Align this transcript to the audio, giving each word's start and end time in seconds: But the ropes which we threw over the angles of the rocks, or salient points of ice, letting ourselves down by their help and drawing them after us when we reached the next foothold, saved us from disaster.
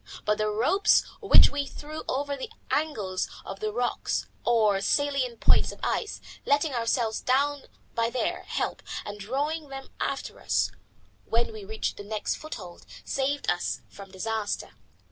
But 0.25 0.39
the 0.39 0.47
ropes 0.47 1.03
which 1.19 1.51
we 1.51 1.67
threw 1.67 2.01
over 2.07 2.35
the 2.35 2.49
angles 2.71 3.27
of 3.45 3.59
the 3.59 3.71
rocks, 3.71 4.25
or 4.43 4.81
salient 4.81 5.39
points 5.41 5.71
of 5.71 5.79
ice, 5.83 6.19
letting 6.43 6.73
ourselves 6.73 7.21
down 7.21 7.65
by 7.93 8.09
their 8.09 8.41
help 8.45 8.81
and 9.05 9.19
drawing 9.19 9.69
them 9.69 9.89
after 9.99 10.39
us 10.39 10.71
when 11.25 11.53
we 11.53 11.63
reached 11.65 11.97
the 11.97 12.03
next 12.03 12.33
foothold, 12.37 12.87
saved 13.05 13.47
us 13.51 13.81
from 13.89 14.09
disaster. 14.09 14.71